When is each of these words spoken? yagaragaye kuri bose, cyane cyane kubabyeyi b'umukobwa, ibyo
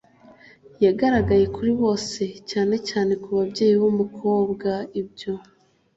yagaragaye 0.85 1.45
kuri 1.55 1.71
bose, 1.81 2.21
cyane 2.49 2.75
cyane 2.89 3.11
kubabyeyi 3.23 3.75
b'umukobwa, 3.81 4.71
ibyo 5.01 5.33